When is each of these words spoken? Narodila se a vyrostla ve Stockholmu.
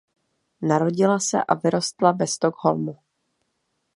Narodila 0.61 1.19
se 1.19 1.37
a 1.47 1.53
vyrostla 1.55 2.11
ve 2.11 2.27
Stockholmu. 2.27 2.97